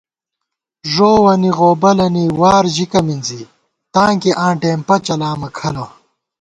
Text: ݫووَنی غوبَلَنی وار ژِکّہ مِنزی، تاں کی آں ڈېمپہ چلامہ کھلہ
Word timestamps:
ݫووَنی 0.91 1.51
غوبَلَنی 1.57 2.25
وار 2.39 2.65
ژِکّہ 2.75 3.01
مِنزی، 3.07 3.41
تاں 3.93 4.13
کی 4.21 4.31
آں 4.45 4.53
ڈېمپہ 4.61 4.95
چلامہ 5.05 5.49
کھلہ 5.57 5.85